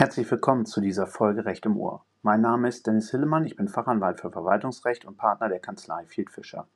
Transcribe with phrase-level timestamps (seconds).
[0.00, 2.06] Herzlich willkommen zu dieser Folge Recht im Ohr.
[2.22, 6.30] Mein Name ist Dennis Hillemann, ich bin Fachanwalt für Verwaltungsrecht und Partner der Kanzlei Field
[6.30, 6.66] Fischer.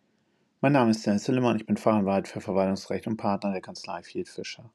[0.61, 4.29] Mein Name ist Dennis Hillemann, ich bin Fachanwalt für Verwaltungsrecht und Partner der Kanzlei Field
[4.29, 4.71] Fischer.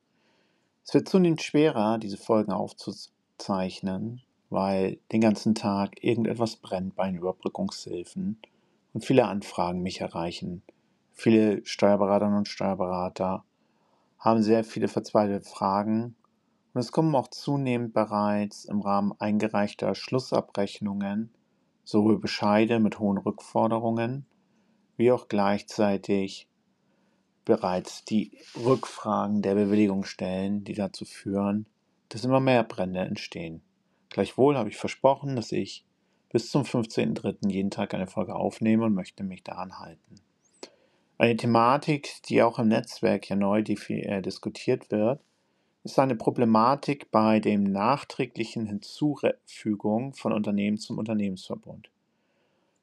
[0.90, 7.20] Es wird zunehmend schwerer, diese Folgen aufzuzeichnen, weil den ganzen Tag irgendetwas brennt bei den
[7.20, 8.40] Überbrückungshilfen
[8.96, 10.64] und viele Anfragen mich erreichen.
[11.14, 13.44] Viele Steuerberaterinnen und Steuerberater
[14.18, 16.16] haben sehr viele verzweifelte Fragen
[16.74, 21.30] und es kommen auch zunehmend bereits im Rahmen eingereichter Schlussabrechnungen
[21.84, 24.26] sowohl Bescheide mit hohen Rückforderungen
[24.98, 26.49] wie auch gleichzeitig
[27.50, 31.66] bereits die Rückfragen der Bewilligungsstellen, die dazu führen,
[32.10, 33.64] dass immer mehr Brände entstehen.
[34.10, 35.84] Gleichwohl habe ich versprochen, dass ich
[36.32, 37.50] bis zum 15.03.
[37.50, 40.22] jeden Tag eine Folge aufnehme und möchte mich daran halten.
[41.18, 45.20] Eine Thematik, die auch im Netzwerk ja neu äh, diskutiert wird,
[45.84, 51.90] ist eine Problematik bei dem nachträglichen Hinzufügung von Unternehmen zum Unternehmensverbund.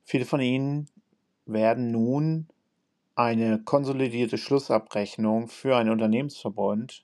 [0.05, 0.89] Viele von Ihnen
[1.47, 2.49] werden nun
[3.17, 7.03] eine konsolidierte Schlussabrechnung für einen Unternehmensverbund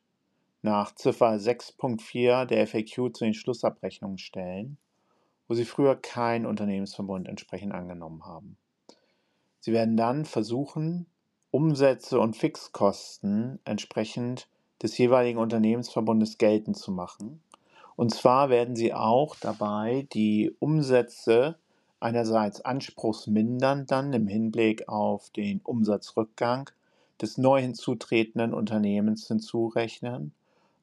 [0.61, 4.77] nach Ziffer 6.4 der FAQ zu den Schlussabrechnungen stellen,
[5.49, 8.59] wo Sie früher keinen Unternehmensverbund entsprechend angenommen haben.
[9.61, 11.07] Sie werden dann versuchen,
[11.51, 14.49] Umsätze und Fixkosten entsprechend
[14.83, 17.43] des jeweiligen Unternehmensverbundes geltend zu machen.
[17.97, 21.59] Und zwar werden Sie auch dabei die Umsätze
[22.03, 26.71] einerseits anspruchsmindernd dann im Hinblick auf den Umsatzrückgang
[27.21, 30.33] des neu hinzutretenden Unternehmens hinzurechnen,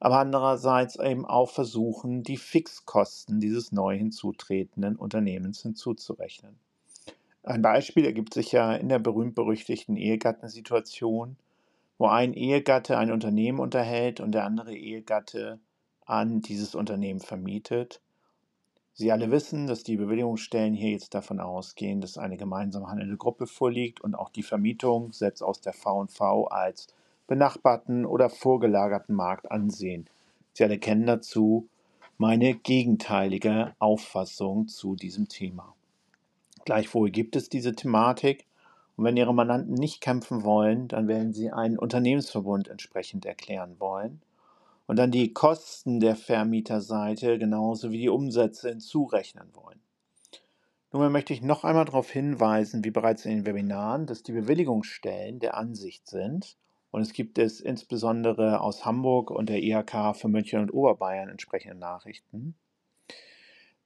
[0.00, 6.58] aber andererseits eben auch versuchen, die Fixkosten dieses neu hinzutretenden Unternehmens hinzuzurechnen.
[7.42, 11.36] Ein Beispiel ergibt sich ja in der berühmt-berüchtigten Ehegattensituation,
[11.98, 15.58] wo ein Ehegatte ein Unternehmen unterhält und der andere Ehegatte
[16.06, 18.00] an dieses Unternehmen vermietet
[18.92, 23.46] Sie alle wissen, dass die Bewilligungsstellen hier jetzt davon ausgehen, dass eine gemeinsam handelnde Gruppe
[23.46, 26.88] vorliegt und auch die Vermietung selbst aus der V&V als
[27.26, 30.06] benachbarten oder vorgelagerten Markt ansehen.
[30.52, 31.68] Sie alle kennen dazu
[32.18, 35.74] meine gegenteilige Auffassung zu diesem Thema.
[36.64, 38.46] Gleichwohl gibt es diese Thematik
[38.96, 44.20] und wenn Ihre Mandanten nicht kämpfen wollen, dann werden Sie einen Unternehmensverbund entsprechend erklären wollen
[44.90, 49.78] und dann die Kosten der Vermieterseite genauso wie die Umsätze hinzurechnen wollen.
[50.90, 55.38] Nun möchte ich noch einmal darauf hinweisen, wie bereits in den Webinaren, dass die Bewilligungsstellen
[55.38, 56.56] der Ansicht sind,
[56.90, 61.78] und es gibt es insbesondere aus Hamburg und der IHK für München und Oberbayern entsprechende
[61.78, 62.56] Nachrichten,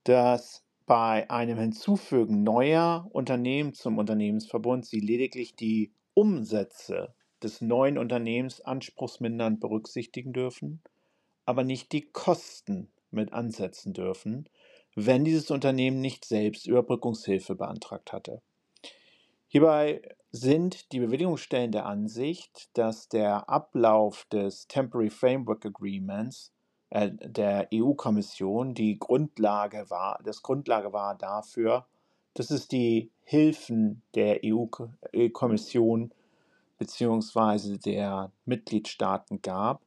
[0.05, 8.59] dass bei einem Hinzufügen neuer Unternehmen zum Unternehmensverbund Sie lediglich die Umsätze des neuen Unternehmens
[8.59, 10.81] anspruchsmindernd berücksichtigen dürfen
[11.45, 14.49] aber nicht die Kosten mit ansetzen dürfen,
[14.95, 18.41] wenn dieses Unternehmen nicht selbst Überbrückungshilfe beantragt hatte.
[19.47, 20.01] Hierbei
[20.31, 26.51] sind die Bewilligungsstellen der Ansicht, dass der Ablauf des Temporary Framework Agreements
[26.89, 31.85] äh, der EU-Kommission die Grundlage war, das Grundlage war dafür,
[32.33, 36.13] dass es die Hilfen der EU-Kommission
[36.77, 37.77] bzw.
[37.77, 39.81] der Mitgliedstaaten gab,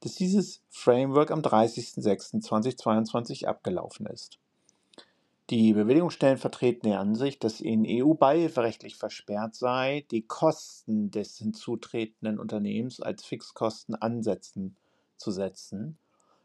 [0.00, 4.38] dass dieses Framework am 30.06.2022 abgelaufen ist.
[5.50, 13.00] Die Bewilligungsstellen vertreten die Ansicht, dass in EU-beihilferechtlich versperrt sei, die Kosten des hinzutretenden Unternehmens
[13.00, 14.76] als Fixkosten ansetzen
[15.16, 15.96] zu setzen,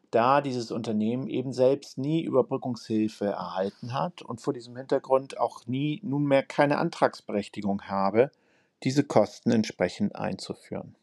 [0.10, 6.00] da dieses Unternehmen eben selbst nie Überbrückungshilfe erhalten hat und vor diesem Hintergrund auch nie
[6.04, 8.32] nunmehr keine Antragsberechtigung habe,
[8.84, 10.96] diese Kosten entsprechend einzuführen.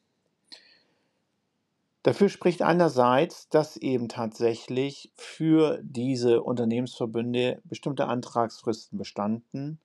[2.03, 9.79] Dafür spricht einerseits, dass eben tatsächlich für diese Unternehmensverbünde bestimmte Antragsfristen bestanden,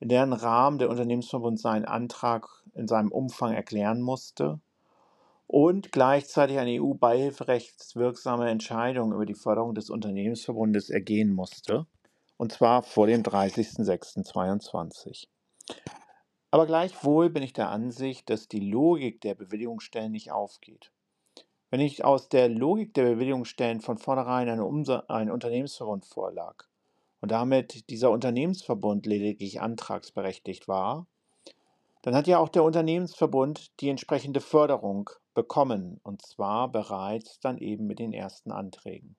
[0.00, 4.58] in deren Rahmen der Unternehmensverbund seinen Antrag in seinem Umfang erklären musste
[5.46, 11.86] und gleichzeitig eine EU-beihilferechtswirksame Entscheidung über die Förderung des Unternehmensverbundes ergehen musste,
[12.36, 15.28] und zwar vor dem 30.06.2022.
[16.50, 20.90] Aber gleichwohl bin ich der Ansicht, dass die Logik der Bewilligungsstellen nicht aufgeht.
[21.70, 24.60] Wenn nicht aus der Logik der Bewilligungsstellen von vornherein ein,
[25.08, 26.64] ein Unternehmensverbund vorlag
[27.20, 31.06] und damit dieser Unternehmensverbund lediglich antragsberechtigt war,
[32.02, 37.86] dann hat ja auch der Unternehmensverbund die entsprechende Förderung bekommen, und zwar bereits dann eben
[37.86, 39.16] mit den ersten Anträgen.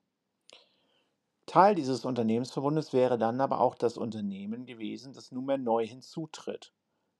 [1.46, 6.72] Teil dieses Unternehmensverbundes wäre dann aber auch das Unternehmen gewesen, das nunmehr neu hinzutritt.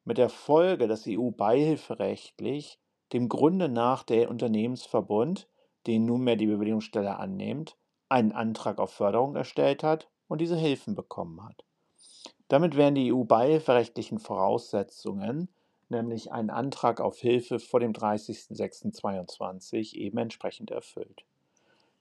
[0.05, 2.79] Mit der Folge, dass EU-beihilferechtlich
[3.13, 5.49] dem Grunde nach der Unternehmensverbund,
[5.87, 7.77] den nunmehr die Bewilligungsstelle annimmt,
[8.09, 11.65] einen Antrag auf Förderung erstellt hat und diese Hilfen bekommen hat.
[12.49, 15.49] Damit wären die EU-beihilferechtlichen Voraussetzungen,
[15.89, 21.25] nämlich ein Antrag auf Hilfe vor dem 30.06.2022, eben entsprechend erfüllt.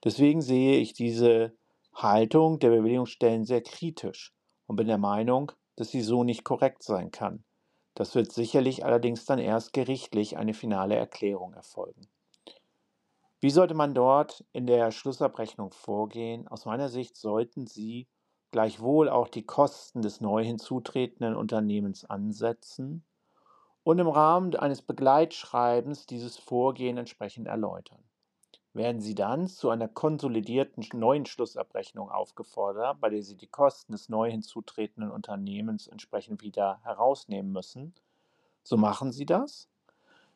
[0.03, 1.53] Deswegen sehe ich diese
[1.93, 4.33] Haltung der Bewilligungsstellen sehr kritisch
[4.67, 7.43] und bin der Meinung, dass sie so nicht korrekt sein kann.
[7.93, 12.07] Das wird sicherlich allerdings dann erst gerichtlich eine finale Erklärung erfolgen.
[13.39, 16.47] Wie sollte man dort in der Schlussabrechnung vorgehen?
[16.47, 18.07] Aus meiner Sicht sollten Sie
[18.51, 23.03] gleichwohl auch die Kosten des neu hinzutretenden Unternehmens ansetzen
[23.83, 28.03] und im Rahmen eines Begleitschreibens dieses Vorgehen entsprechend erläutern.
[28.73, 34.07] Werden Sie dann zu einer konsolidierten neuen Schlussabrechnung aufgefordert, bei der Sie die Kosten des
[34.07, 37.93] neu hinzutretenden Unternehmens entsprechend wieder herausnehmen müssen,
[38.63, 39.67] so machen Sie das.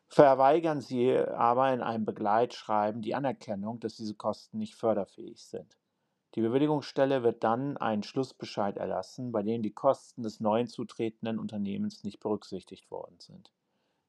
[0.07, 5.77] Verweigern Sie aber in einem Begleitschreiben die Anerkennung, dass diese Kosten nicht förderfähig sind.
[6.35, 12.03] Die Bewilligungsstelle wird dann einen Schlussbescheid erlassen, bei dem die Kosten des neuen zutretenden Unternehmens
[12.03, 13.51] nicht berücksichtigt worden sind.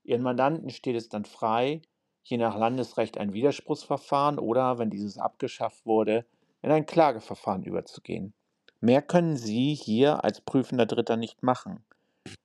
[0.02, 1.82] Ihren Mandanten steht es dann frei,
[2.28, 6.26] je nach Landesrecht ein Widerspruchsverfahren oder, wenn dieses abgeschafft wurde,
[6.60, 8.34] in ein Klageverfahren überzugehen.
[8.80, 11.84] Mehr können Sie hier als prüfender Dritter nicht machen.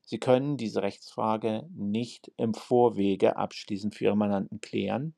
[0.05, 5.15] Sie können diese Rechtsfrage nicht im Vorwege abschließend für Ihre Mandanten klären.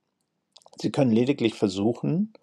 [0.78, 2.34] Sie können lediglich versuchen,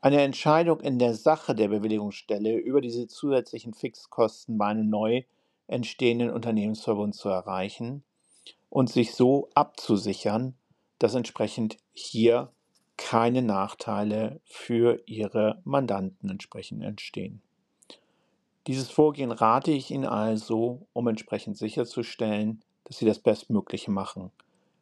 [0.00, 5.22] eine Entscheidung in der Sache der Bewilligungsstelle über diese zusätzlichen Fixkosten bei einem neu
[5.68, 8.02] entstehenden Unternehmensverbund zu erreichen
[8.68, 10.54] und sich so abzusichern,
[10.98, 12.50] dass entsprechend hier
[12.96, 17.42] keine Nachteile für Ihre Mandanten entsprechend entstehen.
[18.66, 24.32] Dieses Vorgehen rate ich Ihnen also, um entsprechend sicherzustellen, dass Sie das Bestmögliche machen.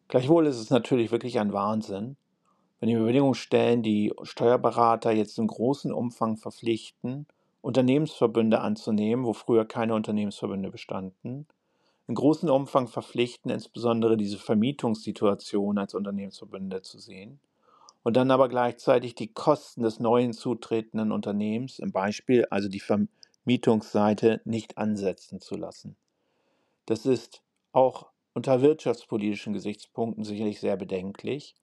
[0.09, 2.17] Gleichwohl ist es natürlich wirklich ein Wahnsinn,
[2.81, 7.27] wenn die Bewilligungsstellen die Steuerberater jetzt im großen Umfang verpflichten,
[7.63, 11.47] Unternehmensverbünde anzunehmen, wo früher keine Unternehmensverbünde bestanden,
[12.07, 17.41] in großem Umfang verpflichten, insbesondere diese Vermietungssituation als Unternehmensverbünde zu sehen
[18.05, 24.43] und dann aber gleichzeitig die Kosten des neuen zutretenden Unternehmens, im Beispiel also die Vermietungsseite,
[24.45, 25.97] nicht ansetzen zu lassen.
[26.87, 27.43] Das ist
[27.73, 31.57] auch unter wirtschaftspolitischen Gesichtspunkten sicherlich sehr bedenklich